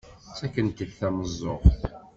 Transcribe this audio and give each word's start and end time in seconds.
Ttakkent-d 0.29 0.89
tameẓẓuɣt. 0.99 1.77